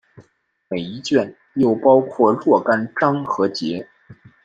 [0.67, 3.87] 每一卷又包括若干章和节。